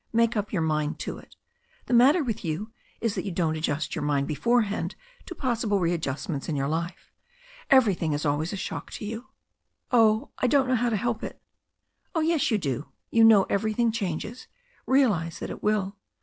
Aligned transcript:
Make 0.13 0.35
up 0.35 0.51
your 0.51 0.63
mind 0.63 0.97
to 1.01 1.19
it. 1.19 1.35
The 1.85 1.93
matter 1.93 2.23
with 2.23 2.43
you 2.43 2.71
is 3.01 3.13
that 3.13 3.23
you 3.23 3.29
don't 3.31 3.55
adjust 3.55 3.93
your 3.93 4.01
mind 4.03 4.27
beforehand 4.27 4.95
to 5.27 5.35
possible 5.35 5.79
readjustments 5.79 6.49
in 6.49 6.55
your 6.55 6.67
life. 6.67 7.13
Everything 7.69 8.11
is 8.13 8.25
always 8.25 8.51
a 8.51 8.55
shock 8.57 8.89
to 8.93 9.05
you." 9.05 9.27
"I 9.91 10.47
don't 10.47 10.67
know 10.67 10.73
how 10.73 10.89
to 10.89 10.97
help 10.97 11.21
it." 11.23 11.39
"Oh, 12.15 12.21
yes, 12.21 12.49
you 12.49 12.57
do. 12.57 12.87
You 13.11 13.23
know 13.23 13.43
everything 13.43 13.91
changes. 13.91 14.47
Realize 14.87 15.37
that 15.37 15.51
it 15.51 15.61
will. 15.61 15.95